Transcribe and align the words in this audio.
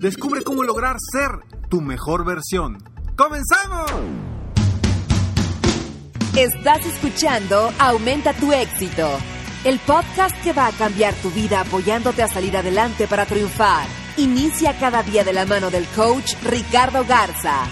Descubre 0.00 0.42
cómo 0.42 0.62
lograr 0.62 0.96
ser 1.00 1.40
tu 1.68 1.80
mejor 1.80 2.24
versión. 2.24 2.78
¡Comenzamos! 3.16 3.90
Estás 6.36 6.86
escuchando 6.86 7.72
Aumenta 7.80 8.32
tu 8.32 8.52
éxito, 8.52 9.08
el 9.64 9.80
podcast 9.80 10.40
que 10.44 10.52
va 10.52 10.68
a 10.68 10.72
cambiar 10.72 11.14
tu 11.14 11.30
vida 11.30 11.62
apoyándote 11.62 12.22
a 12.22 12.28
salir 12.28 12.56
adelante 12.56 13.08
para 13.08 13.26
triunfar. 13.26 13.88
Inicia 14.16 14.78
cada 14.78 15.02
día 15.02 15.24
de 15.24 15.32
la 15.32 15.46
mano 15.46 15.68
del 15.68 15.84
coach 15.88 16.34
Ricardo 16.44 17.04
Garza, 17.04 17.64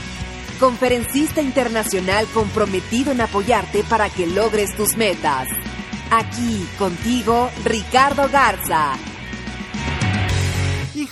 conferencista 0.58 1.40
internacional 1.40 2.26
comprometido 2.34 3.12
en 3.12 3.20
apoyarte 3.20 3.84
para 3.84 4.10
que 4.10 4.26
logres 4.26 4.74
tus 4.76 4.96
metas. 4.96 5.46
Aquí 6.10 6.66
contigo, 6.76 7.50
Ricardo 7.64 8.28
Garza. 8.28 8.94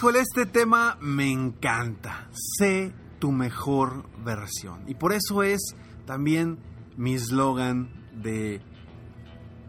Híjole, 0.05 0.21
este 0.21 0.45
tema 0.45 0.99
me 1.01 1.33
encanta. 1.33 2.29
Sé 2.59 2.93
tu 3.19 3.33
mejor 3.33 4.05
versión. 4.23 4.83
Y 4.87 4.97
por 4.97 5.15
eso 5.15 5.43
es 5.43 5.75
también 6.05 6.59
mi 6.99 7.15
eslogan 7.15 7.89
de... 8.13 8.61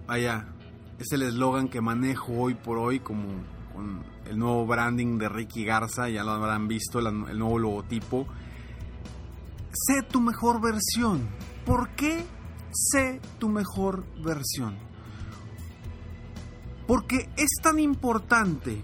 Vaya, 0.05 0.53
es 0.99 1.09
el 1.13 1.21
eslogan 1.21 1.69
que 1.69 1.79
manejo 1.79 2.33
hoy 2.33 2.53
por 2.53 2.77
hoy 2.77 2.99
como 2.99 3.29
con 3.73 4.03
el 4.25 4.37
nuevo 4.37 4.67
branding 4.67 5.17
de 5.19 5.29
Ricky 5.29 5.63
Garza, 5.63 6.09
ya 6.09 6.25
lo 6.25 6.31
habrán 6.31 6.67
visto, 6.67 6.99
el, 6.99 7.07
el 7.29 7.39
nuevo 7.39 7.57
logotipo. 7.57 8.27
Sé 9.71 10.01
tu 10.01 10.19
mejor 10.19 10.59
versión. 10.59 11.29
¿Por 11.65 11.91
qué 11.91 12.25
sé 12.73 13.21
tu 13.39 13.47
mejor 13.47 14.03
versión? 14.21 14.75
Porque 16.87 17.29
es 17.37 17.51
tan 17.63 17.79
importante 17.79 18.83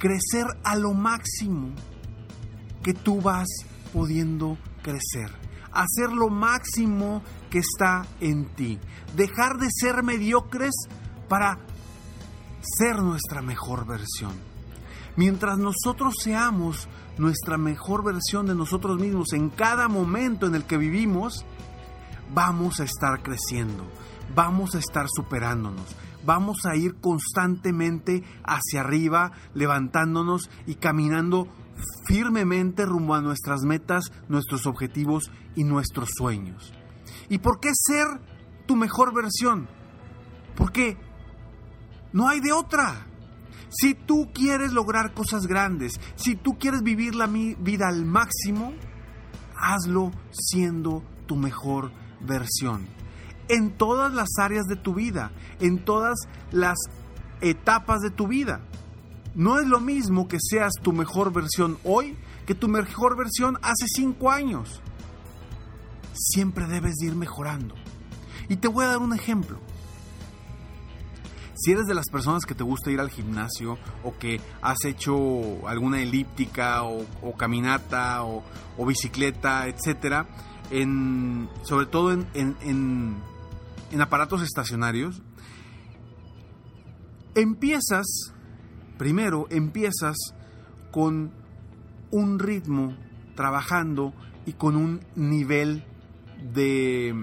crecer 0.00 0.46
a 0.64 0.74
lo 0.74 0.94
máximo 0.94 1.68
que 2.82 2.94
tú 2.94 3.20
vas 3.20 3.46
pudiendo 3.92 4.58
crecer. 4.82 5.30
Hacer 5.70 6.10
lo 6.12 6.28
máximo 6.28 7.22
que 7.48 7.58
está 7.58 8.06
en 8.18 8.46
ti. 8.56 8.80
Dejar 9.14 9.58
de 9.58 9.68
ser 9.70 10.02
mediocres 10.02 10.72
para 11.28 11.60
ser 12.60 12.96
nuestra 12.96 13.42
mejor 13.42 13.86
versión. 13.86 14.32
Mientras 15.16 15.58
nosotros 15.58 16.14
seamos 16.20 16.88
nuestra 17.18 17.58
mejor 17.58 18.02
versión 18.02 18.46
de 18.46 18.54
nosotros 18.54 18.98
mismos 18.98 19.32
en 19.32 19.50
cada 19.50 19.88
momento 19.88 20.46
en 20.46 20.54
el 20.54 20.64
que 20.64 20.78
vivimos, 20.78 21.44
vamos 22.32 22.80
a 22.80 22.84
estar 22.84 23.22
creciendo, 23.22 23.84
vamos 24.34 24.74
a 24.74 24.78
estar 24.78 25.06
superándonos, 25.08 25.96
vamos 26.24 26.64
a 26.66 26.76
ir 26.76 26.96
constantemente 27.00 28.22
hacia 28.44 28.80
arriba, 28.80 29.32
levantándonos 29.54 30.50
y 30.66 30.74
caminando 30.76 31.48
firmemente 32.06 32.84
rumbo 32.84 33.14
a 33.14 33.22
nuestras 33.22 33.62
metas, 33.62 34.12
nuestros 34.28 34.66
objetivos 34.66 35.30
y 35.56 35.64
nuestros 35.64 36.10
sueños. 36.16 36.72
¿Y 37.28 37.38
por 37.38 37.60
qué 37.60 37.70
ser 37.74 38.06
tu 38.66 38.76
mejor 38.76 39.14
versión? 39.14 39.68
Porque 40.56 40.96
no 42.12 42.28
hay 42.28 42.40
de 42.40 42.52
otra. 42.52 43.06
Si 43.70 43.94
tú 43.94 44.30
quieres 44.34 44.72
lograr 44.72 45.14
cosas 45.14 45.46
grandes, 45.46 46.00
si 46.16 46.34
tú 46.34 46.58
quieres 46.58 46.82
vivir 46.82 47.14
la 47.14 47.28
vida 47.28 47.88
al 47.88 48.04
máximo, 48.04 48.72
hazlo 49.56 50.10
siendo 50.32 51.04
tu 51.26 51.36
mejor 51.36 51.92
versión 52.20 52.99
en 53.50 53.72
todas 53.76 54.14
las 54.14 54.28
áreas 54.38 54.66
de 54.66 54.76
tu 54.76 54.94
vida, 54.94 55.32
en 55.58 55.84
todas 55.84 56.16
las 56.52 56.78
etapas 57.40 58.00
de 58.00 58.10
tu 58.10 58.28
vida. 58.28 58.60
No 59.34 59.58
es 59.58 59.66
lo 59.66 59.80
mismo 59.80 60.28
que 60.28 60.38
seas 60.40 60.72
tu 60.82 60.92
mejor 60.92 61.32
versión 61.32 61.78
hoy 61.84 62.16
que 62.46 62.54
tu 62.54 62.68
mejor 62.68 63.16
versión 63.16 63.58
hace 63.62 63.86
cinco 63.86 64.30
años. 64.30 64.80
Siempre 66.14 66.66
debes 66.66 67.00
ir 67.02 67.14
mejorando. 67.14 67.74
Y 68.48 68.56
te 68.56 68.66
voy 68.66 68.84
a 68.84 68.88
dar 68.88 68.98
un 68.98 69.14
ejemplo. 69.14 69.58
Si 71.54 71.72
eres 71.72 71.86
de 71.86 71.94
las 71.94 72.08
personas 72.10 72.46
que 72.46 72.54
te 72.54 72.64
gusta 72.64 72.90
ir 72.90 72.98
al 72.98 73.10
gimnasio 73.10 73.78
o 74.02 74.16
que 74.18 74.40
has 74.62 74.84
hecho 74.84 75.68
alguna 75.68 76.00
elíptica 76.00 76.82
o, 76.82 77.06
caminata 77.36 78.24
o, 78.24 78.42
bicicleta, 78.84 79.68
etcétera, 79.68 80.26
en, 80.70 81.48
sobre 81.62 81.86
todo 81.86 82.10
en 82.12 83.29
aparatos 83.98 84.42
estacionarios, 84.42 85.22
empiezas, 87.34 88.06
primero 88.98 89.46
empiezas 89.50 90.16
con 90.90 91.32
un 92.10 92.38
ritmo 92.38 92.96
trabajando 93.34 94.12
y 94.46 94.52
con 94.54 94.76
un 94.76 95.00
nivel 95.14 95.84
de, 96.52 97.14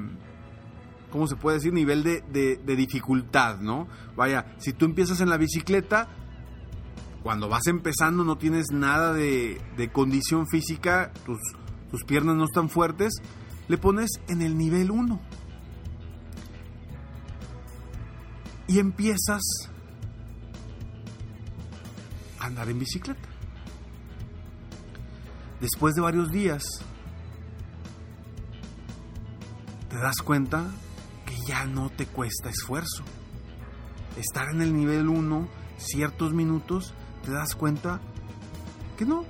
¿cómo 1.11 1.27
se 1.27 1.35
puede 1.35 1.57
decir? 1.57 1.73
Nivel 1.73 2.03
de, 2.03 2.75
dificultad, 2.75 3.59
¿no? 3.59 3.87
Vaya, 4.15 4.55
si 4.57 4.73
tú 4.73 4.85
empiezas 4.85 5.21
en 5.21 5.29
la 5.29 5.37
bicicleta, 5.37 6.07
cuando 7.23 7.49
vas 7.49 7.67
empezando 7.67 8.23
no 8.23 8.37
tienes 8.37 8.67
nada 8.71 9.13
de, 9.13 9.89
condición 9.91 10.47
física, 10.47 11.11
tus, 11.25 11.39
tus 11.91 12.03
piernas 12.03 12.35
no 12.35 12.45
están 12.45 12.69
fuertes, 12.69 13.13
le 13.67 13.77
pones 13.77 14.09
en 14.27 14.41
el 14.41 14.57
nivel 14.57 14.91
1 14.91 15.36
y 18.67 18.79
empiezas 18.79 19.41
a 22.39 22.45
andar 22.45 22.69
en 22.69 22.79
bicicleta. 22.79 23.29
Después 25.61 25.95
de 25.95 26.01
varios 26.01 26.31
días, 26.31 26.63
te 29.89 29.97
das 29.97 30.17
cuenta 30.23 30.69
que 31.25 31.35
ya 31.47 31.65
no 31.65 31.89
te 31.89 32.05
cuesta 32.05 32.49
esfuerzo. 32.49 33.03
Estar 34.17 34.49
en 34.49 34.61
el 34.61 34.75
nivel 34.75 35.07
1 35.07 35.47
ciertos 35.77 36.33
minutos, 36.33 36.93
te 37.23 37.31
das 37.31 37.55
cuenta 37.55 38.01
que 38.97 39.05
no. 39.05 39.25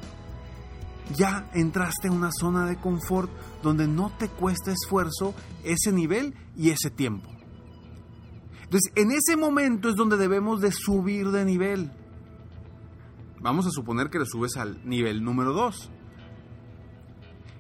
Ya 1.16 1.50
entraste 1.54 2.08
en 2.08 2.14
una 2.14 2.32
zona 2.32 2.66
de 2.66 2.78
confort 2.78 3.32
donde 3.64 3.88
no 3.88 4.12
te 4.18 4.28
cuesta 4.28 4.72
esfuerzo 4.72 5.34
ese 5.64 5.92
nivel 5.92 6.34
y 6.56 6.72
ese 6.72 6.90
tiempo. 6.90 7.37
Entonces, 8.68 8.92
en 8.96 9.12
ese 9.12 9.38
momento 9.38 9.88
es 9.88 9.96
donde 9.96 10.18
debemos 10.18 10.60
de 10.60 10.74
subir 10.74 11.32
de 11.32 11.46
nivel. 11.46 11.90
Vamos 13.40 13.66
a 13.66 13.72
suponer 13.72 14.10
que 14.10 14.20
le 14.20 14.26
subes 14.26 14.58
al 14.58 14.86
nivel 14.86 15.24
número 15.24 15.54
2. 15.54 15.90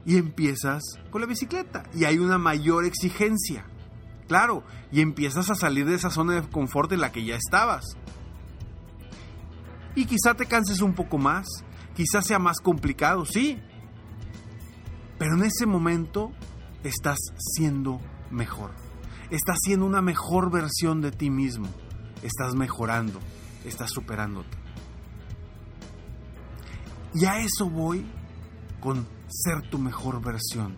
Y 0.05 0.17
empiezas 0.17 0.83
con 1.09 1.21
la 1.21 1.27
bicicleta. 1.27 1.83
Y 1.93 2.03
hay 2.03 2.17
una 2.17 2.37
mayor 2.37 2.83
exigencia. 2.83 3.65
Claro, 4.27 4.65
y 4.91 4.99
empiezas 4.99 5.49
a 5.49 5.55
salir 5.55 5.85
de 5.85 5.95
esa 5.95 6.09
zona 6.09 6.33
de 6.33 6.49
confort 6.49 6.91
en 6.91 6.99
la 6.99 7.13
que 7.13 7.23
ya 7.23 7.37
estabas. 7.37 7.85
Y 9.95 10.07
quizá 10.07 10.33
te 10.33 10.45
canses 10.45 10.81
un 10.81 10.93
poco 10.93 11.17
más, 11.17 11.47
quizá 11.95 12.21
sea 12.21 12.37
más 12.37 12.59
complicado, 12.59 13.25
sí. 13.25 13.61
Pero 15.17 15.35
en 15.35 15.43
ese 15.43 15.65
momento 15.65 16.33
estás 16.83 17.17
siendo 17.55 18.01
mejor 18.29 18.86
estás 19.29 19.57
siendo 19.61 19.85
una 19.85 20.01
mejor 20.01 20.51
versión 20.51 21.01
de 21.01 21.11
ti 21.11 21.29
mismo. 21.29 21.67
Estás 22.21 22.55
mejorando, 22.55 23.19
estás 23.65 23.91
superándote. 23.91 24.57
Y 27.13 27.25
a 27.25 27.39
eso 27.39 27.69
voy 27.69 28.05
con 28.79 29.07
ser 29.27 29.69
tu 29.69 29.77
mejor 29.77 30.21
versión. 30.21 30.75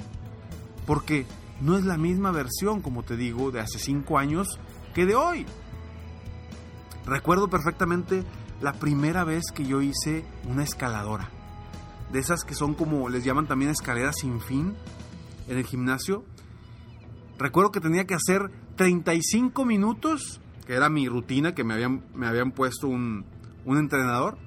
Porque 0.86 1.26
no 1.62 1.78
es 1.78 1.86
la 1.86 1.98
misma 1.98 2.32
versión, 2.32 2.82
como 2.82 3.04
te 3.04 3.18
digo, 3.18 3.52
de 3.52 3.60
hace 3.60 3.80
cinco 3.80 4.18
años 4.18 4.60
que 4.94 5.06
de 5.06 5.16
hoy. 5.16 5.46
Recuerdo 7.06 7.50
perfectamente 7.50 8.24
la 8.62 8.74
primera 8.74 9.24
vez 9.24 9.46
que 9.54 9.66
yo 9.66 9.82
hice 9.82 10.26
una 10.48 10.64
escaladora. 10.64 11.30
De 12.12 12.20
esas 12.20 12.44
que 12.44 12.56
son 12.56 12.74
como 12.74 13.08
les 13.10 13.24
llaman 13.24 13.48
también 13.48 13.72
escaleras 13.72 14.16
sin 14.20 14.40
fin 14.40 14.76
en 15.48 15.58
el 15.58 15.66
gimnasio. 15.66 16.24
Recuerdo 17.40 17.72
que 17.72 17.80
tenía 17.80 18.06
que 18.06 18.14
hacer 18.14 18.52
35 18.76 19.66
minutos, 19.66 20.42
que 20.68 20.74
era 20.74 20.90
mi 20.90 21.08
rutina 21.08 21.56
que 21.56 21.64
me 21.64 21.74
habían, 21.74 22.04
me 22.14 22.28
habían 22.28 22.52
puesto 22.52 22.88
un, 22.88 23.26
un 23.66 23.78
entrenador. 23.78 24.38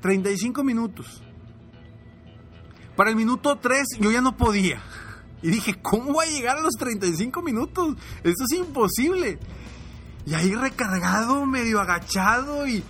35 0.00 0.64
minutos. 0.64 1.22
Para 2.96 3.10
el 3.10 3.16
minuto 3.16 3.56
3 3.56 3.98
yo 4.00 4.10
ya 4.10 4.22
no 4.22 4.36
podía. 4.36 4.82
Y 5.42 5.50
dije, 5.50 5.74
¿cómo 5.82 6.14
voy 6.14 6.26
a 6.26 6.30
llegar 6.30 6.56
a 6.56 6.62
los 6.62 6.74
35 6.78 7.42
minutos? 7.42 7.96
Esto 8.24 8.44
es 8.50 8.58
imposible. 8.58 9.38
Y 10.24 10.34
ahí 10.34 10.54
recargado, 10.54 11.44
medio 11.46 11.80
agachado 11.80 12.66
y, 12.66 12.82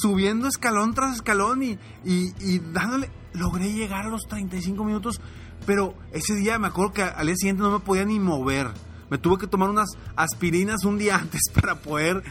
subiendo 0.00 0.48
escalón 0.48 0.94
tras 0.94 1.16
escalón 1.16 1.62
y, 1.62 1.78
y, 2.04 2.58
dándole... 2.72 3.10
Logré 3.34 3.72
llegar 3.72 4.04
a 4.04 4.10
los 4.10 4.26
35 4.28 4.84
minutos, 4.84 5.18
pero 5.66 5.94
ese 6.12 6.34
día 6.34 6.58
me 6.58 6.68
acuerdo 6.68 6.92
que 6.92 7.02
al 7.02 7.26
día 7.26 7.36
siguiente 7.36 7.62
no 7.62 7.70
me 7.70 7.80
podía 7.80 8.04
ni 8.04 8.18
mover. 8.18 8.70
Me 9.10 9.18
tuve 9.18 9.38
que 9.38 9.46
tomar 9.46 9.70
unas 9.70 9.90
aspirinas 10.16 10.84
un 10.84 10.98
día 10.98 11.16
antes 11.20 11.42
para 11.54 11.80
poder 11.80 12.22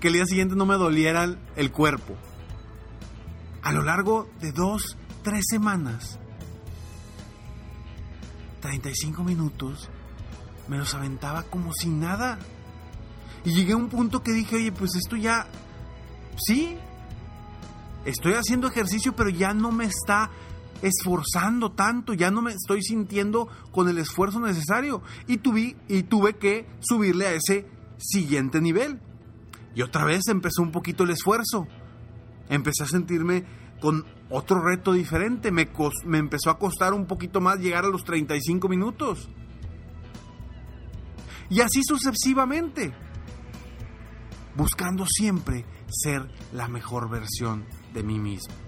que 0.00 0.08
el 0.08 0.14
día 0.14 0.26
siguiente 0.26 0.54
no 0.54 0.66
me 0.66 0.74
doliera 0.76 1.28
el 1.56 1.72
cuerpo. 1.72 2.16
A 3.62 3.72
lo 3.72 3.82
largo 3.82 4.28
de 4.40 4.52
dos, 4.52 4.96
tres 5.22 5.44
semanas, 5.48 6.18
35 8.60 9.24
minutos, 9.24 9.90
me 10.68 10.78
los 10.78 10.94
aventaba 10.94 11.42
como 11.44 11.72
si 11.72 11.88
nada. 11.88 12.38
Y 13.44 13.54
llegué 13.54 13.72
a 13.72 13.76
un 13.76 13.88
punto 13.88 14.22
que 14.22 14.32
dije, 14.32 14.56
oye, 14.56 14.72
pues 14.72 14.94
esto 14.94 15.16
ya, 15.16 15.46
sí, 16.36 16.76
estoy 18.04 18.34
haciendo 18.34 18.68
ejercicio, 18.68 19.14
pero 19.14 19.30
ya 19.30 19.54
no 19.54 19.72
me 19.72 19.84
está 19.84 20.30
esforzando 20.82 21.72
tanto, 21.72 22.14
ya 22.14 22.30
no 22.30 22.42
me 22.42 22.52
estoy 22.52 22.82
sintiendo 22.82 23.48
con 23.72 23.88
el 23.88 23.98
esfuerzo 23.98 24.40
necesario. 24.40 25.02
Y 25.26 25.38
tuve, 25.38 25.76
y 25.88 26.02
tuve 26.04 26.36
que 26.36 26.66
subirle 26.80 27.26
a 27.26 27.32
ese 27.32 27.66
siguiente 27.98 28.60
nivel. 28.60 29.00
Y 29.74 29.82
otra 29.82 30.04
vez 30.04 30.28
empezó 30.28 30.62
un 30.62 30.72
poquito 30.72 31.04
el 31.04 31.10
esfuerzo. 31.10 31.66
Empecé 32.48 32.84
a 32.84 32.86
sentirme 32.86 33.44
con 33.80 34.04
otro 34.30 34.60
reto 34.62 34.92
diferente. 34.92 35.50
Me, 35.50 35.68
me 36.04 36.18
empezó 36.18 36.50
a 36.50 36.58
costar 36.58 36.92
un 36.92 37.06
poquito 37.06 37.40
más 37.40 37.58
llegar 37.58 37.84
a 37.84 37.88
los 37.88 38.04
35 38.04 38.68
minutos. 38.68 39.28
Y 41.50 41.60
así 41.60 41.82
sucesivamente. 41.82 42.94
Buscando 44.56 45.06
siempre 45.06 45.64
ser 45.88 46.28
la 46.52 46.66
mejor 46.66 47.08
versión 47.08 47.64
de 47.94 48.02
mí 48.02 48.18
mismo. 48.18 48.67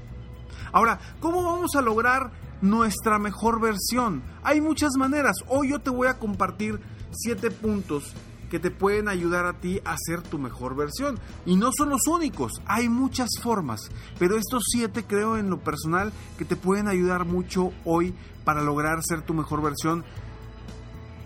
Ahora, 0.73 0.99
¿cómo 1.21 1.43
vamos 1.43 1.75
a 1.75 1.83
lograr 1.83 2.31
nuestra 2.61 3.19
mejor 3.19 3.61
versión? 3.61 4.23
Hay 4.43 4.61
muchas 4.61 4.93
maneras. 4.97 5.37
Hoy 5.49 5.71
yo 5.71 5.81
te 5.81 5.91
voy 5.91 6.09
a 6.09 6.19
compartir 6.19 6.81
siete 7.11 7.51
puntos 7.51 8.15
que 8.51 8.59
te 8.59 8.71
pueden 8.71 9.09
ayudar 9.09 9.47
a 9.47 9.55
ti 9.55 9.81
a 9.85 9.97
ser 9.97 10.23
tu 10.23 10.39
mejor 10.39 10.77
versión. 10.77 11.19
Y 11.47 11.57
no 11.57 11.71
son 11.77 11.89
los 11.89 12.07
únicos, 12.07 12.53
hay 12.67 12.89
muchas 12.89 13.29
formas, 13.41 13.91
pero 14.19 14.37
estos 14.37 14.65
siete 14.67 15.05
creo 15.05 15.39
en 15.39 15.49
lo 15.49 15.61
personal 15.61 16.13
que 16.37 16.45
te 16.45 16.57
pueden 16.57 16.89
ayudar 16.89 17.25
mucho 17.25 17.73
hoy 17.85 18.15
para 18.45 18.63
lograr 18.63 19.03
ser 19.03 19.23
tu 19.23 19.33
mejor 19.33 19.63
versión 19.63 20.05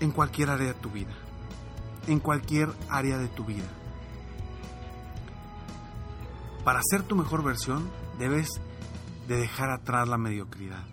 en 0.00 0.10
cualquier 0.10 0.50
área 0.50 0.68
de 0.68 0.74
tu 0.74 0.90
vida. 0.90 1.12
En 2.06 2.20
cualquier 2.20 2.68
área 2.90 3.16
de 3.16 3.28
tu 3.28 3.44
vida. 3.44 3.64
Para 6.64 6.80
ser 6.82 7.02
tu 7.02 7.16
mejor 7.16 7.42
versión 7.42 7.90
debes 8.18 8.48
de 9.28 9.36
dejar 9.36 9.70
atrás 9.70 10.08
la 10.08 10.18
mediocridad. 10.18 10.84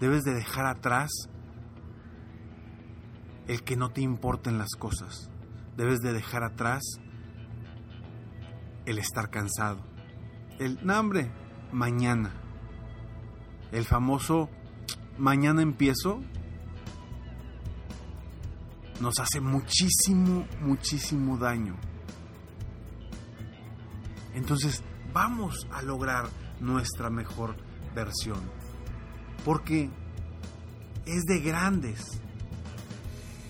Debes 0.00 0.22
de 0.22 0.34
dejar 0.34 0.66
atrás 0.66 1.10
el 3.46 3.62
que 3.62 3.76
no 3.76 3.90
te 3.90 4.00
importen 4.00 4.58
las 4.58 4.70
cosas 4.78 5.30
debes 5.80 6.00
de 6.00 6.12
dejar 6.12 6.44
atrás 6.44 6.82
el 8.84 8.98
estar 8.98 9.30
cansado. 9.30 9.80
El 10.58 10.78
hambre, 10.90 11.32
mañana. 11.72 12.34
El 13.72 13.86
famoso 13.86 14.50
mañana 15.16 15.62
empiezo 15.62 16.20
nos 19.00 19.18
hace 19.18 19.40
muchísimo, 19.40 20.46
muchísimo 20.60 21.38
daño. 21.38 21.76
Entonces, 24.34 24.82
vamos 25.14 25.66
a 25.72 25.80
lograr 25.80 26.28
nuestra 26.60 27.08
mejor 27.08 27.56
versión. 27.94 28.40
Porque 29.44 29.90
es 31.06 31.24
de 31.24 31.40
grandes 31.40 32.20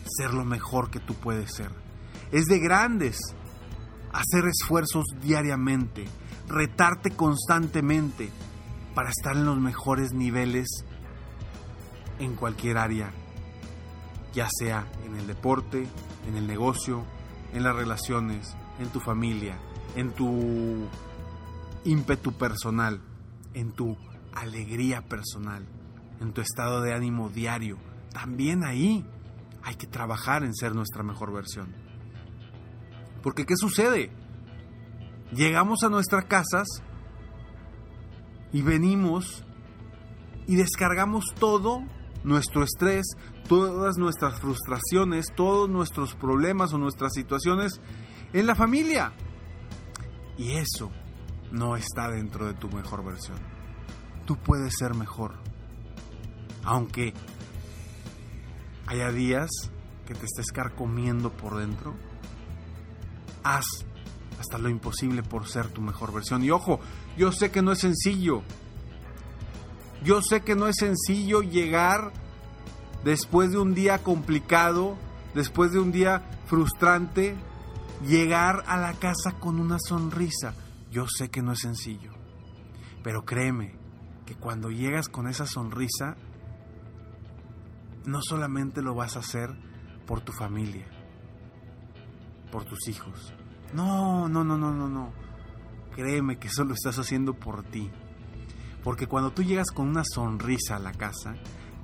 ser 0.04 0.32
lo 0.34 0.44
mejor 0.44 0.90
que 0.90 1.00
tú 1.00 1.14
puedes 1.14 1.52
ser. 1.54 1.70
Es 2.32 2.44
de 2.46 2.58
grandes 2.58 3.18
hacer 4.12 4.44
esfuerzos 4.46 5.04
diariamente, 5.22 6.06
retarte 6.48 7.10
constantemente 7.10 8.30
para 8.94 9.10
estar 9.10 9.36
en 9.36 9.46
los 9.46 9.58
mejores 9.58 10.12
niveles 10.12 10.68
en 12.18 12.34
cualquier 12.34 12.78
área, 12.78 13.12
ya 14.32 14.48
sea 14.50 14.86
en 15.06 15.16
el 15.16 15.26
deporte, 15.26 15.88
en 16.26 16.36
el 16.36 16.46
negocio, 16.46 17.04
en 17.52 17.62
las 17.62 17.74
relaciones, 17.74 18.56
en 18.78 18.88
tu 18.88 19.00
familia, 19.00 19.58
en 19.96 20.12
tu 20.12 20.88
ímpetu 21.84 22.32
personal, 22.32 23.00
en 23.54 23.72
tu 23.72 23.96
alegría 24.34 25.02
personal, 25.02 25.66
en 26.20 26.32
tu 26.32 26.40
estado 26.40 26.80
de 26.80 26.94
ánimo 26.94 27.28
diario. 27.28 27.78
También 28.12 28.64
ahí 28.64 29.04
hay 29.62 29.74
que 29.74 29.86
trabajar 29.86 30.44
en 30.44 30.54
ser 30.54 30.74
nuestra 30.74 31.02
mejor 31.02 31.32
versión. 31.32 31.74
Porque 33.22 33.44
¿qué 33.44 33.56
sucede? 33.56 34.10
Llegamos 35.32 35.82
a 35.84 35.88
nuestras 35.88 36.24
casas 36.24 36.66
y 38.52 38.62
venimos 38.62 39.44
y 40.46 40.56
descargamos 40.56 41.26
todo 41.38 41.82
nuestro 42.24 42.64
estrés, 42.64 43.06
todas 43.48 43.96
nuestras 43.96 44.40
frustraciones, 44.40 45.26
todos 45.34 45.68
nuestros 45.68 46.14
problemas 46.14 46.72
o 46.72 46.78
nuestras 46.78 47.12
situaciones 47.14 47.80
en 48.32 48.46
la 48.46 48.54
familia. 48.54 49.12
Y 50.36 50.52
eso 50.52 50.90
no 51.52 51.76
está 51.76 52.10
dentro 52.10 52.46
de 52.46 52.54
tu 52.54 52.68
mejor 52.68 53.04
versión. 53.04 53.59
Tú 54.26 54.36
puedes 54.36 54.74
ser 54.78 54.94
mejor. 54.94 55.34
Aunque 56.64 57.14
haya 58.86 59.10
días 59.10 59.48
que 60.06 60.14
te 60.14 60.26
estés 60.26 60.52
carcomiendo 60.52 61.30
por 61.30 61.56
dentro, 61.56 61.94
haz 63.42 63.64
hasta 64.38 64.58
lo 64.58 64.68
imposible 64.68 65.22
por 65.22 65.46
ser 65.48 65.68
tu 65.68 65.80
mejor 65.80 66.12
versión. 66.12 66.42
Y 66.42 66.50
ojo, 66.50 66.80
yo 67.16 67.30
sé 67.30 67.50
que 67.50 67.62
no 67.62 67.72
es 67.72 67.80
sencillo. 67.80 68.42
Yo 70.02 70.22
sé 70.22 70.40
que 70.40 70.56
no 70.56 70.66
es 70.66 70.76
sencillo 70.76 71.42
llegar 71.42 72.12
después 73.04 73.50
de 73.50 73.58
un 73.58 73.74
día 73.74 73.98
complicado, 73.98 74.96
después 75.34 75.72
de 75.72 75.78
un 75.78 75.92
día 75.92 76.22
frustrante, 76.46 77.36
llegar 78.06 78.64
a 78.66 78.78
la 78.78 78.94
casa 78.94 79.32
con 79.38 79.60
una 79.60 79.78
sonrisa. 79.78 80.54
Yo 80.90 81.06
sé 81.06 81.30
que 81.30 81.42
no 81.42 81.52
es 81.52 81.60
sencillo. 81.60 82.12
Pero 83.02 83.24
créeme 83.24 83.79
que 84.30 84.36
cuando 84.36 84.70
llegas 84.70 85.08
con 85.08 85.26
esa 85.26 85.44
sonrisa, 85.44 86.14
no 88.04 88.20
solamente 88.22 88.80
lo 88.80 88.94
vas 88.94 89.16
a 89.16 89.18
hacer 89.18 89.50
por 90.06 90.20
tu 90.20 90.30
familia, 90.30 90.86
por 92.52 92.64
tus 92.64 92.86
hijos. 92.86 93.34
No, 93.74 94.28
no, 94.28 94.44
no, 94.44 94.56
no, 94.56 94.72
no, 94.72 94.88
no. 94.88 95.12
Créeme 95.96 96.38
que 96.38 96.46
eso 96.46 96.62
lo 96.62 96.74
estás 96.74 96.96
haciendo 97.00 97.34
por 97.34 97.64
ti. 97.64 97.90
Porque 98.84 99.08
cuando 99.08 99.32
tú 99.32 99.42
llegas 99.42 99.72
con 99.72 99.88
una 99.88 100.04
sonrisa 100.04 100.76
a 100.76 100.78
la 100.78 100.92
casa, 100.92 101.34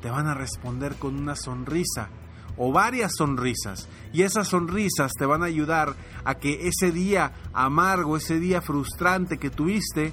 te 0.00 0.08
van 0.08 0.28
a 0.28 0.34
responder 0.34 0.94
con 0.94 1.16
una 1.16 1.34
sonrisa 1.34 2.10
o 2.56 2.70
varias 2.70 3.10
sonrisas. 3.18 3.88
Y 4.12 4.22
esas 4.22 4.46
sonrisas 4.46 5.10
te 5.18 5.26
van 5.26 5.42
a 5.42 5.46
ayudar 5.46 5.96
a 6.24 6.36
que 6.36 6.68
ese 6.68 6.92
día 6.92 7.32
amargo, 7.52 8.16
ese 8.16 8.38
día 8.38 8.62
frustrante 8.62 9.36
que 9.36 9.50
tuviste, 9.50 10.12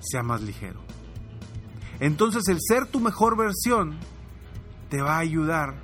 sea 0.00 0.24
más 0.24 0.42
ligero. 0.42 0.82
Entonces 2.00 2.48
el 2.48 2.58
ser 2.60 2.86
tu 2.86 3.00
mejor 3.00 3.36
versión 3.36 3.98
te 4.88 5.00
va 5.00 5.16
a 5.16 5.20
ayudar 5.20 5.74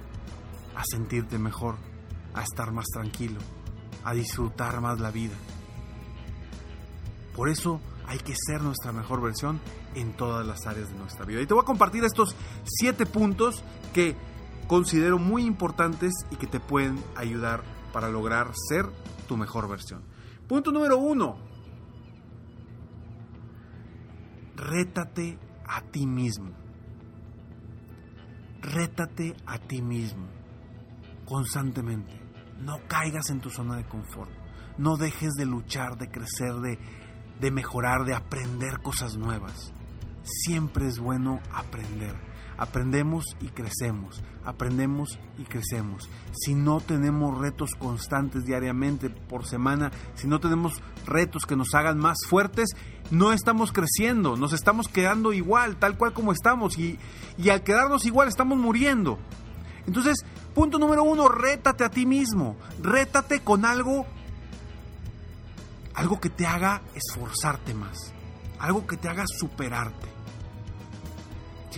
a 0.76 0.84
sentirte 0.84 1.38
mejor, 1.38 1.76
a 2.34 2.42
estar 2.42 2.72
más 2.72 2.86
tranquilo, 2.86 3.40
a 4.04 4.14
disfrutar 4.14 4.80
más 4.80 5.00
la 5.00 5.10
vida. 5.10 5.34
Por 7.34 7.48
eso 7.48 7.80
hay 8.06 8.18
que 8.18 8.34
ser 8.34 8.62
nuestra 8.62 8.92
mejor 8.92 9.20
versión 9.20 9.60
en 9.94 10.16
todas 10.16 10.46
las 10.46 10.66
áreas 10.66 10.88
de 10.88 10.98
nuestra 10.98 11.24
vida. 11.24 11.40
Y 11.40 11.46
te 11.46 11.54
voy 11.54 11.62
a 11.62 11.66
compartir 11.66 12.04
estos 12.04 12.34
siete 12.64 13.06
puntos 13.06 13.62
que 13.92 14.16
considero 14.66 15.18
muy 15.18 15.44
importantes 15.44 16.12
y 16.30 16.36
que 16.36 16.46
te 16.46 16.60
pueden 16.60 17.02
ayudar 17.16 17.62
para 17.92 18.08
lograr 18.08 18.52
ser 18.68 18.86
tu 19.26 19.36
mejor 19.36 19.68
versión. 19.68 20.02
Punto 20.46 20.72
número 20.72 20.98
uno. 20.98 21.36
Rétate 24.56 25.38
a 25.68 25.82
ti 25.82 26.06
mismo. 26.06 26.50
Rétate 28.60 29.36
a 29.46 29.58
ti 29.58 29.82
mismo 29.82 30.26
constantemente. 31.24 32.18
No 32.60 32.80
caigas 32.88 33.30
en 33.30 33.40
tu 33.40 33.50
zona 33.50 33.76
de 33.76 33.84
confort. 33.84 34.30
No 34.78 34.96
dejes 34.96 35.34
de 35.34 35.46
luchar, 35.46 35.96
de 35.96 36.10
crecer, 36.10 36.54
de, 36.54 36.78
de 37.40 37.50
mejorar, 37.50 38.04
de 38.04 38.14
aprender 38.14 38.80
cosas 38.82 39.16
nuevas. 39.16 39.72
Siempre 40.22 40.86
es 40.86 40.98
bueno 40.98 41.40
aprender. 41.52 42.27
Aprendemos 42.58 43.24
y 43.40 43.46
crecemos, 43.46 44.20
aprendemos 44.44 45.18
y 45.38 45.44
crecemos. 45.44 46.10
Si 46.32 46.54
no 46.54 46.80
tenemos 46.80 47.38
retos 47.38 47.70
constantes 47.78 48.44
diariamente, 48.44 49.10
por 49.10 49.46
semana, 49.46 49.92
si 50.16 50.26
no 50.26 50.40
tenemos 50.40 50.82
retos 51.06 51.46
que 51.46 51.54
nos 51.54 51.72
hagan 51.74 51.98
más 51.98 52.18
fuertes, 52.28 52.70
no 53.12 53.32
estamos 53.32 53.70
creciendo, 53.70 54.36
nos 54.36 54.52
estamos 54.52 54.88
quedando 54.88 55.32
igual, 55.32 55.76
tal 55.76 55.96
cual 55.96 56.12
como 56.12 56.32
estamos. 56.32 56.78
Y, 56.78 56.98
y 57.38 57.50
al 57.50 57.62
quedarnos 57.62 58.04
igual 58.06 58.26
estamos 58.26 58.58
muriendo. 58.58 59.18
Entonces, 59.86 60.24
punto 60.52 60.78
número 60.78 61.04
uno, 61.04 61.28
rétate 61.28 61.84
a 61.84 61.90
ti 61.90 62.06
mismo. 62.06 62.56
Rétate 62.82 63.40
con 63.40 63.64
algo 63.64 64.04
algo 65.98 66.20
que 66.20 66.30
te 66.30 66.46
haga 66.46 66.80
esforzarte 66.94 67.74
más, 67.74 68.12
algo 68.60 68.86
que 68.86 68.96
te 68.96 69.08
haga 69.08 69.24
superarte. 69.26 70.17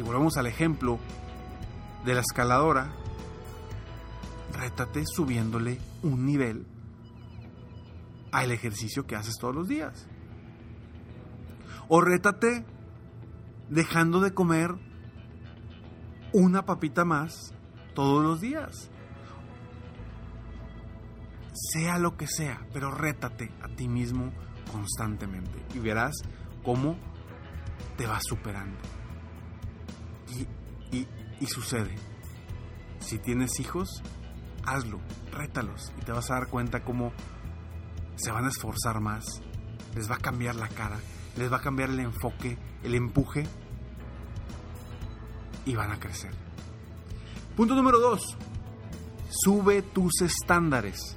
Si 0.00 0.04
volvemos 0.04 0.38
al 0.38 0.47
ejemplo 0.47 0.99
de 2.07 2.14
la 2.14 2.23
escaladora, 2.23 2.90
rétate 4.54 5.04
subiéndole 5.04 5.78
un 6.02 6.25
nivel 6.25 6.66
al 8.33 8.50
ejercicio 8.50 9.07
que 9.07 9.14
haces 9.14 9.35
todos 9.38 9.54
los 9.54 9.69
días. 9.69 10.09
O 11.88 12.00
rétate 12.00 12.64
dejando 13.69 14.21
de 14.21 14.33
comer 14.33 14.71
una 16.33 16.64
papita 16.64 17.04
más 17.04 17.52
todos 17.95 18.25
los 18.25 18.40
días 18.40 18.90
sea 21.52 21.99
lo 21.99 22.16
que 22.16 22.26
sea, 22.26 22.66
pero 22.73 22.90
rétate 22.90 23.52
a 23.61 23.69
ti 23.69 23.87
mismo 23.87 24.33
constantemente 24.73 25.62
y 25.75 25.78
verás 25.78 26.14
cómo 26.64 26.97
te 27.99 28.07
vas 28.07 28.23
superando. 28.26 28.78
Y, 30.92 31.06
sucede. 31.47 31.94
Si 33.00 33.18
tienes 33.18 33.61
hijos, 33.61 34.02
hazlo, 34.64 35.00
rétalos 35.32 35.92
y 35.99 36.04
te 36.04 36.12
vas 36.12 36.30
a 36.30 36.35
dar 36.35 36.49
cuenta 36.49 36.85
cómo 36.85 37.12
se 38.16 38.30
van 38.30 38.44
a 38.44 38.49
esforzar 38.49 39.00
más, 39.00 39.25
les 39.94 40.11
va 40.11 40.16
a 40.16 40.18
cambiar 40.18 40.54
la 40.54 40.68
cara, 40.68 40.99
les 41.37 41.50
va 41.50 41.56
a 41.56 41.62
cambiar 41.62 41.88
el 41.90 42.00
enfoque, 42.00 42.59
el 42.82 42.94
empuje 42.94 43.47
y 45.64 45.75
van 45.75 45.90
a 45.90 45.99
crecer. 45.99 46.32
Punto 47.56 47.75
número 47.75 47.99
dos, 47.99 48.37
sube 49.30 49.80
tus 49.80 50.20
estándares 50.20 51.16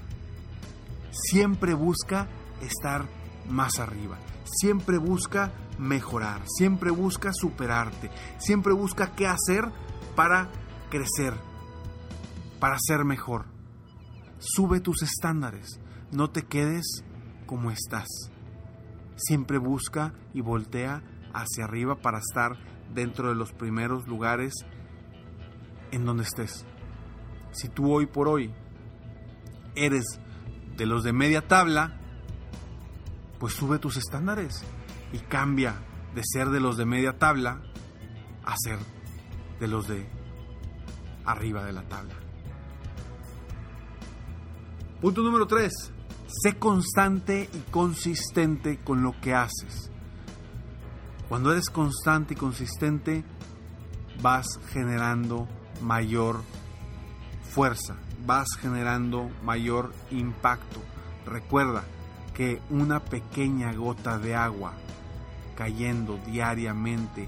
siempre 1.13 1.73
busca 1.73 2.27
estar 2.61 3.05
más 3.49 3.79
arriba, 3.79 4.17
siempre 4.45 4.97
busca 4.97 5.51
mejorar, 5.83 6.41
siempre 6.47 6.91
busca 6.91 7.31
superarte, 7.33 8.09
siempre 8.37 8.73
busca 8.73 9.13
qué 9.15 9.27
hacer 9.27 9.65
para 10.15 10.49
crecer, 10.89 11.33
para 12.59 12.77
ser 12.79 13.03
mejor. 13.05 13.45
Sube 14.39 14.79
tus 14.79 15.03
estándares, 15.03 15.79
no 16.11 16.29
te 16.29 16.43
quedes 16.43 17.03
como 17.45 17.69
estás. 17.69 18.07
Siempre 19.15 19.57
busca 19.57 20.13
y 20.33 20.41
voltea 20.41 21.03
hacia 21.33 21.65
arriba 21.65 21.95
para 22.01 22.19
estar 22.19 22.57
dentro 22.93 23.29
de 23.29 23.35
los 23.35 23.51
primeros 23.51 24.07
lugares 24.07 24.53
en 25.91 26.05
donde 26.05 26.23
estés. 26.23 26.65
Si 27.51 27.69
tú 27.69 27.93
hoy 27.93 28.07
por 28.07 28.27
hoy 28.27 28.53
eres 29.75 30.05
de 30.77 30.85
los 30.85 31.03
de 31.03 31.13
media 31.13 31.47
tabla, 31.47 31.99
pues 33.39 33.53
sube 33.53 33.77
tus 33.77 33.97
estándares 33.97 34.63
y 35.13 35.19
cambia 35.19 35.75
de 36.13 36.21
ser 36.25 36.49
de 36.49 36.59
los 36.59 36.75
de 36.75 36.85
media 36.85 37.17
tabla 37.17 37.61
a 38.43 38.55
ser 38.57 38.79
de 39.59 39.67
los 39.67 39.87
de 39.87 40.05
arriba 41.25 41.63
de 41.63 41.71
la 41.71 41.83
tabla. 41.83 42.15
Punto 44.99 45.21
número 45.21 45.47
3. 45.47 45.71
Sé 46.27 46.57
constante 46.57 47.49
y 47.53 47.59
consistente 47.71 48.79
con 48.83 49.03
lo 49.03 49.19
que 49.21 49.33
haces. 49.33 49.91
Cuando 51.29 51.51
eres 51.51 51.69
constante 51.69 52.33
y 52.33 52.37
consistente, 52.37 53.23
vas 54.21 54.59
generando 54.71 55.47
mayor 55.81 56.41
fuerza, 57.43 57.95
vas 58.25 58.47
generando 58.59 59.29
mayor 59.43 59.93
impacto. 60.11 60.81
Recuerda 61.25 61.83
que 62.33 62.61
una 62.69 63.03
pequeña 63.03 63.73
gota 63.73 64.17
de 64.17 64.35
agua 64.35 64.73
cayendo 65.55 66.19
diariamente, 66.25 67.27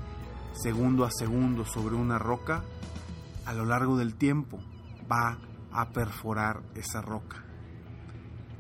segundo 0.54 1.06
a 1.06 1.12
segundo 1.12 1.66
sobre 1.66 1.96
una 1.96 2.18
roca, 2.18 2.64
a 3.46 3.54
lo 3.54 3.66
largo 3.66 3.98
del 3.98 4.16
tiempo 4.16 4.60
va 5.12 5.38
a 5.72 5.90
perforar 5.90 6.62
esa 6.76 7.02
roca. 7.02 7.44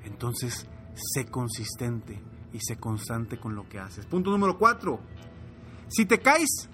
Entonces, 0.03 0.67
sé 0.95 1.25
consistente 1.25 2.21
y 2.53 2.59
sé 2.59 2.77
constante 2.77 3.37
con 3.37 3.55
lo 3.55 3.67
que 3.67 3.79
haces. 3.79 4.05
Punto 4.05 4.31
número 4.31 4.57
4. 4.57 4.99
Si 5.87 6.05
te 6.05 6.19
caes, 6.19 6.69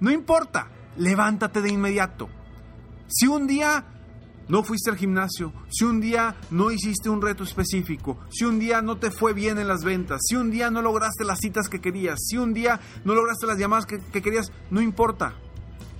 no 0.00 0.10
importa, 0.10 0.70
levántate 0.96 1.60
de 1.60 1.70
inmediato. 1.70 2.28
Si 3.06 3.26
un 3.26 3.46
día 3.46 3.84
no 4.48 4.62
fuiste 4.62 4.90
al 4.90 4.96
gimnasio, 4.96 5.52
si 5.68 5.84
un 5.84 6.00
día 6.00 6.36
no 6.50 6.70
hiciste 6.70 7.08
un 7.08 7.20
reto 7.20 7.42
específico, 7.42 8.18
si 8.30 8.44
un 8.44 8.58
día 8.58 8.80
no 8.80 8.96
te 8.96 9.10
fue 9.10 9.32
bien 9.32 9.58
en 9.58 9.68
las 9.68 9.82
ventas, 9.82 10.20
si 10.24 10.36
un 10.36 10.50
día 10.50 10.70
no 10.70 10.82
lograste 10.82 11.24
las 11.24 11.40
citas 11.40 11.68
que 11.68 11.80
querías, 11.80 12.20
si 12.24 12.38
un 12.38 12.54
día 12.54 12.80
no 13.04 13.14
lograste 13.14 13.46
las 13.46 13.58
llamadas 13.58 13.86
que, 13.86 14.22
querías, 14.22 14.52
no 14.70 14.80
importa. 14.80 15.34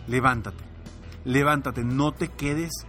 Levántate, 0.07 0.63
levántate, 1.25 1.83
no 1.83 2.13
te 2.13 2.29
quedes 2.29 2.87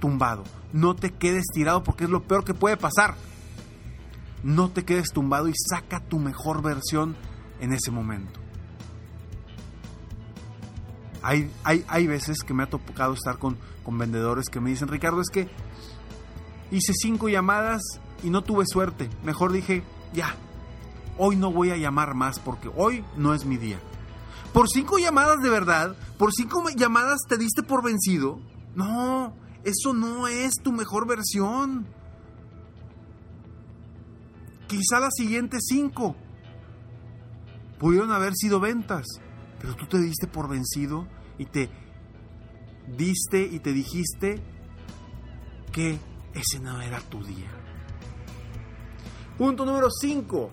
tumbado, 0.00 0.44
no 0.72 0.94
te 0.94 1.10
quedes 1.12 1.46
tirado 1.54 1.82
porque 1.82 2.04
es 2.04 2.10
lo 2.10 2.22
peor 2.24 2.44
que 2.44 2.54
puede 2.54 2.76
pasar. 2.76 3.14
No 4.42 4.70
te 4.70 4.84
quedes 4.84 5.12
tumbado 5.12 5.48
y 5.48 5.52
saca 5.54 6.00
tu 6.00 6.18
mejor 6.18 6.62
versión 6.62 7.16
en 7.60 7.72
ese 7.72 7.92
momento. 7.92 8.41
Hay, 11.22 11.50
hay, 11.64 11.84
hay 11.88 12.06
veces 12.06 12.38
que 12.42 12.54
me 12.54 12.64
ha 12.64 12.66
tocado 12.66 13.14
estar 13.14 13.38
con, 13.38 13.56
con 13.84 13.96
vendedores 13.96 14.48
que 14.48 14.60
me 14.60 14.70
dicen, 14.70 14.88
Ricardo, 14.88 15.20
es 15.20 15.28
que 15.30 15.48
hice 16.70 16.92
cinco 16.94 17.28
llamadas 17.28 17.82
y 18.22 18.30
no 18.30 18.42
tuve 18.42 18.64
suerte. 18.66 19.08
Mejor 19.24 19.52
dije, 19.52 19.84
ya, 20.12 20.34
hoy 21.18 21.36
no 21.36 21.52
voy 21.52 21.70
a 21.70 21.76
llamar 21.76 22.14
más 22.14 22.38
porque 22.38 22.70
hoy 22.74 23.04
no 23.16 23.34
es 23.34 23.44
mi 23.44 23.56
día. 23.56 23.78
Por 24.52 24.68
cinco 24.68 24.98
llamadas 24.98 25.42
de 25.42 25.48
verdad, 25.48 25.96
por 26.18 26.32
cinco 26.32 26.64
llamadas 26.76 27.20
te 27.28 27.38
diste 27.38 27.62
por 27.62 27.84
vencido. 27.84 28.40
No, 28.74 29.34
eso 29.64 29.92
no 29.94 30.26
es 30.26 30.54
tu 30.62 30.72
mejor 30.72 31.06
versión. 31.06 31.86
Quizá 34.66 35.00
las 35.00 35.14
siguientes 35.14 35.64
cinco 35.68 36.16
pudieron 37.78 38.10
haber 38.12 38.34
sido 38.34 38.60
ventas 38.60 39.06
pero 39.62 39.76
tú 39.76 39.86
te 39.86 39.98
diste 39.98 40.26
por 40.26 40.48
vencido 40.48 41.06
y 41.38 41.46
te 41.46 41.70
diste 42.96 43.42
y 43.42 43.60
te 43.60 43.72
dijiste 43.72 44.42
que 45.70 45.98
ese 46.34 46.60
no 46.60 46.82
era 46.82 47.00
tu 47.00 47.22
día. 47.24 47.50
Punto 49.38 49.64
número 49.64 49.88
5. 49.90 50.50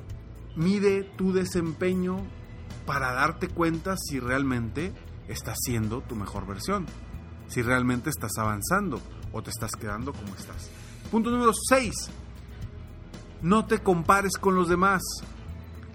Mide 0.56 1.04
tu 1.18 1.34
desempeño 1.34 2.18
para 2.86 3.12
darte 3.14 3.48
cuenta 3.48 3.96
si 3.98 4.20
realmente 4.20 4.94
estás 5.28 5.58
siendo 5.60 6.02
tu 6.02 6.16
mejor 6.16 6.46
versión, 6.48 6.86
si 7.48 7.62
realmente 7.62 8.10
estás 8.10 8.32
avanzando 8.38 9.02
o 9.32 9.42
te 9.42 9.50
estás 9.50 9.72
quedando 9.72 10.14
como 10.14 10.36
estás. 10.36 10.70
Punto 11.12 11.32
número 11.32 11.52
6. 11.54 11.94
No 13.42 13.66
te 13.66 13.80
compares 13.80 14.38
con 14.38 14.56
los 14.56 14.70
demás. 14.70 15.02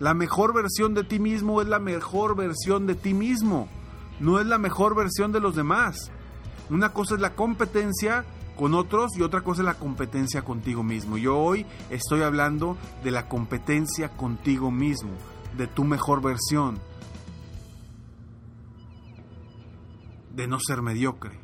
La 0.00 0.14
mejor 0.14 0.54
versión 0.54 0.94
de 0.94 1.04
ti 1.04 1.18
mismo 1.18 1.62
es 1.62 1.68
la 1.68 1.78
mejor 1.78 2.36
versión 2.36 2.86
de 2.86 2.94
ti 2.94 3.14
mismo, 3.14 3.68
no 4.20 4.40
es 4.40 4.46
la 4.46 4.58
mejor 4.58 4.96
versión 4.96 5.32
de 5.32 5.40
los 5.40 5.54
demás. 5.54 6.10
Una 6.70 6.92
cosa 6.92 7.14
es 7.14 7.20
la 7.20 7.34
competencia 7.34 8.24
con 8.56 8.74
otros 8.74 9.16
y 9.16 9.22
otra 9.22 9.42
cosa 9.42 9.62
es 9.62 9.66
la 9.66 9.74
competencia 9.74 10.42
contigo 10.42 10.82
mismo. 10.82 11.16
Yo 11.18 11.36
hoy 11.36 11.66
estoy 11.90 12.22
hablando 12.22 12.76
de 13.02 13.10
la 13.10 13.28
competencia 13.28 14.08
contigo 14.10 14.70
mismo. 14.70 15.12
de 15.56 15.68
tu 15.68 15.84
mejor 15.84 16.20
versión, 16.20 16.80
de 20.34 20.48
no 20.48 20.58
ser 20.58 20.82
mediocre, 20.82 21.38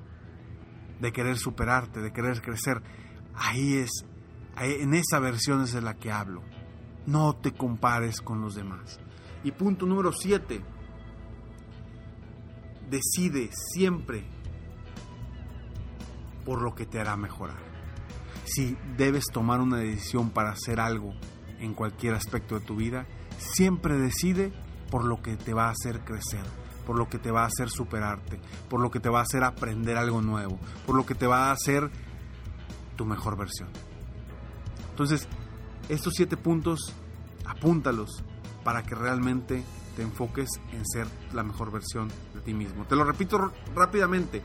de 1.01 1.13
querer 1.13 1.39
superarte, 1.39 2.01
de 2.01 2.13
querer 2.13 2.43
crecer. 2.43 2.83
Ahí 3.35 3.75
es, 3.75 3.91
en 4.57 4.95
esa 4.95 5.21
versión 5.21 5.63
es 5.63 5.73
de 5.73 5.81
la 5.81 5.95
que 5.95 6.11
hablo. 6.11 6.43
No 7.07 7.35
te 7.35 7.53
compares 7.53 8.21
con 8.21 8.41
los 8.41 8.55
demás. 8.55 9.01
Y 9.43 9.53
punto 9.53 9.87
número 9.87 10.13
7. 10.13 10.63
Decide 12.91 13.51
siempre 13.53 14.25
por 16.45 16.63
lo 16.63 16.75
que 16.75 16.87
te 16.87 17.01
hará 17.01 17.17
mejorar. 17.17 17.59
Si 18.45 18.77
debes 18.97 19.27
tomar 19.33 19.61
una 19.61 19.79
decisión 19.79 20.31
para 20.31 20.51
hacer 20.51 20.81
algo 20.81 21.15
en 21.61 21.75
cualquier 21.75 22.15
aspecto 22.15 22.59
de 22.59 22.67
tu 22.67 22.77
vida, 22.77 23.07
siempre 23.39 23.97
decide 23.99 24.53
por 24.91 25.05
lo 25.05 25.23
que 25.23 25.37
te 25.37 25.55
va 25.55 25.69
a 25.69 25.71
hacer 25.71 26.01
crecer, 26.01 26.43
por 26.87 26.97
lo 26.99 27.09
que 27.09 27.19
te 27.19 27.31
va 27.31 27.43
a 27.43 27.47
hacer 27.47 27.71
superarte, 27.71 28.41
por 28.69 28.81
lo 28.81 28.91
que 28.91 28.99
te 28.99 29.09
va 29.09 29.21
a 29.21 29.23
hacer 29.23 29.45
aprender 29.45 29.97
algo 29.97 30.21
nuevo, 30.21 30.59
por 30.87 30.97
lo 30.97 31.07
que 31.07 31.15
te 31.15 31.27
va 31.27 31.49
a 31.49 31.53
hacer 31.53 31.91
tu 32.97 33.07
mejor 33.07 33.37
versión. 33.37 33.69
Entonces, 34.91 35.29
estos 35.91 36.15
siete 36.17 36.37
puntos, 36.37 36.95
apúntalos 37.45 38.23
para 38.65 38.83
que 38.83 38.95
realmente 38.95 39.65
te 39.97 40.03
enfoques 40.03 40.49
en 40.73 40.87
ser 40.87 41.07
la 41.33 41.43
mejor 41.43 41.73
versión 41.73 42.09
de 42.35 42.41
ti 42.41 42.55
mismo. 42.55 42.85
Te 42.85 42.97
lo 42.97 43.05
repito 43.05 43.53
rápidamente. 43.75 44.43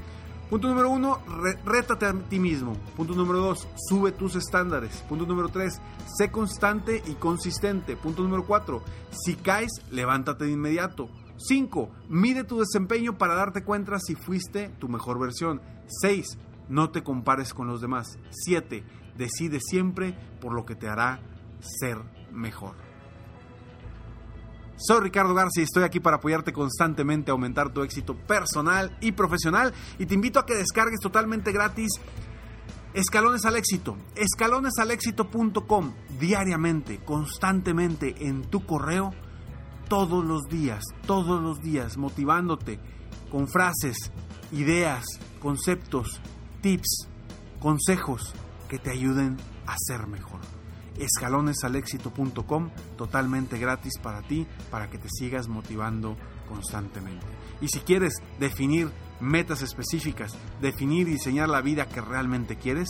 Punto 0.49 0.67
número 0.67 0.89
uno, 0.91 1.19
rétate 1.65 2.05
a 2.05 2.13
ti 2.13 2.39
mismo. 2.39 2.77
Punto 2.95 3.15
número 3.15 3.39
dos, 3.39 3.67
sube 3.89 4.11
tus 4.11 4.35
estándares. 4.35 5.03
Punto 5.09 5.25
número 5.25 5.49
tres, 5.49 5.81
sé 6.17 6.29
constante 6.29 7.03
y 7.07 7.13
consistente. 7.13 7.95
Punto 7.95 8.21
número 8.21 8.45
cuatro, 8.45 8.83
si 9.11 9.35
caes, 9.35 9.71
levántate 9.91 10.45
de 10.45 10.51
inmediato. 10.51 11.09
5. 11.37 11.89
Mide 12.07 12.43
tu 12.43 12.59
desempeño 12.59 13.17
para 13.17 13.35
darte 13.35 13.63
cuenta 13.63 13.99
si 13.99 14.15
fuiste 14.15 14.69
tu 14.79 14.87
mejor 14.87 15.19
versión. 15.19 15.61
6. 16.01 16.37
No 16.69 16.91
te 16.91 17.03
compares 17.03 17.53
con 17.53 17.67
los 17.67 17.81
demás. 17.81 18.17
7. 18.31 18.83
Decide 19.17 19.59
siempre 19.59 20.17
por 20.39 20.53
lo 20.53 20.65
que 20.65 20.75
te 20.75 20.87
hará 20.87 21.19
ser 21.79 21.97
mejor. 22.31 22.75
Soy 24.77 24.99
Ricardo 25.01 25.33
García 25.33 25.61
y 25.61 25.63
estoy 25.63 25.83
aquí 25.83 25.99
para 25.99 26.17
apoyarte 26.17 26.51
constantemente 26.51 27.31
a 27.31 27.33
aumentar 27.33 27.71
tu 27.71 27.81
éxito 27.81 28.15
personal 28.15 28.97
y 28.99 29.13
profesional. 29.13 29.73
Y 29.99 30.05
te 30.05 30.13
invito 30.13 30.39
a 30.39 30.45
que 30.45 30.53
descargues 30.53 30.99
totalmente 30.99 31.51
gratis 31.51 31.99
Escalones 32.95 33.43
al 33.43 33.57
éxito, 33.57 33.97
escalonesalexito.com 34.15 35.93
diariamente, 36.17 36.99
constantemente 37.03 38.15
en 38.25 38.43
tu 38.43 38.65
correo, 38.65 39.11
todos 39.89 40.23
los 40.23 40.43
días, 40.43 40.81
todos 41.05 41.43
los 41.43 41.59
días, 41.59 41.97
motivándote 41.97 42.79
con 43.29 43.49
frases, 43.49 43.97
ideas, 44.53 45.03
conceptos, 45.41 46.21
tips, 46.61 47.09
consejos 47.59 48.33
que 48.69 48.79
te 48.79 48.91
ayuden 48.91 49.35
a 49.67 49.75
ser 49.77 50.07
mejor 50.07 50.54
escalonesalexito.com, 50.97 52.69
totalmente 52.97 53.57
gratis 53.57 53.93
para 54.01 54.21
ti, 54.21 54.45
para 54.71 54.89
que 54.89 54.97
te 54.97 55.09
sigas 55.09 55.47
motivando 55.47 56.17
constantemente. 56.47 57.25
Y 57.61 57.67
si 57.67 57.79
quieres 57.79 58.15
definir 58.39 58.89
metas 59.19 59.61
específicas, 59.61 60.35
definir 60.61 61.07
y 61.07 61.11
diseñar 61.11 61.49
la 61.49 61.61
vida 61.61 61.87
que 61.87 62.01
realmente 62.01 62.57
quieres, 62.57 62.89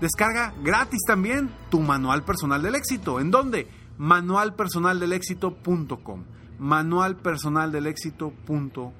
descarga 0.00 0.52
gratis 0.62 1.00
también 1.06 1.50
tu 1.70 1.80
manual 1.80 2.24
personal 2.24 2.62
del 2.62 2.74
éxito. 2.74 3.20
¿En 3.20 3.30
dónde? 3.30 3.68
manualpersonaldelexito.com. 3.98 6.24
manualpersonaldelexito.com. 6.58 8.92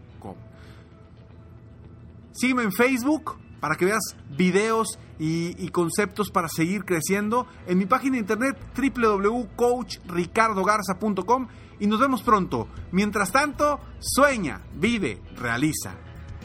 Sígueme 2.33 2.63
en 2.63 2.73
Facebook 2.73 3.42
para 3.63 3.77
que 3.77 3.85
veas 3.85 4.17
videos 4.29 4.99
y, 5.21 5.69
conceptos 5.69 6.33
para 6.33 6.49
seguir 6.49 6.85
creciendo 6.85 7.47
en 7.69 7.79
mi 7.79 7.87
página 7.87 8.15
de 8.15 8.21
internet 8.23 8.59
www.coachricardogarza.com 8.77 11.47
y 11.79 11.87
nos 11.87 12.01
vemos 12.01 12.25
pronto. 12.25 12.67
Mientras 12.91 13.31
tanto, 13.31 13.79
sueña, 14.01 14.63
vive, 14.75 15.23
realiza. 15.37 15.95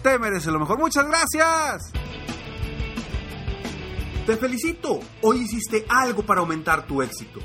Te 0.04 0.20
mereces 0.20 0.54
lo 0.54 0.60
mejor. 0.60 0.78
Muchas 0.78 1.08
gracias. 1.08 1.92
Te 4.28 4.38
felicito. 4.38 5.00
Hoy 5.24 5.40
hiciste 5.40 5.88
algo 5.90 6.24
para 6.24 6.42
aumentar 6.42 6.86
tu 6.86 7.02
éxito. 7.02 7.40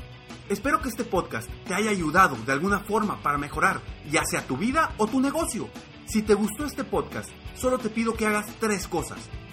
Espero 0.49 0.83
que 0.83 0.89
este 0.89 1.03
podcast 1.03 1.49
te 1.65 1.73
haya 1.73 1.89
ayudado 1.89 2.35
de 2.45 2.51
alguna 2.51 2.81
forma 2.81 3.23
para 3.23 3.39
mejorar 3.39 3.81
ya 4.11 4.23
sea 4.23 4.45
tu 4.45 4.55
vida 4.55 4.93
o 4.97 5.07
tu 5.07 5.19
negocio. 5.19 5.67
Si 6.05 6.21
te 6.21 6.35
gustó 6.35 6.63
este 6.63 6.83
podcast, 6.83 7.31
solo 7.55 7.79
te 7.79 7.89
pido 7.89 8.13
que 8.13 8.27
hagas 8.27 8.45
tres 8.59 8.87
cosas. 8.87 9.17